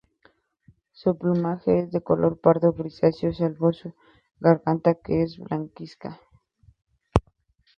[0.93, 3.93] Su plumaje es de color pardo grisáceo salvo su
[4.39, 6.19] garganta que es blanquecina.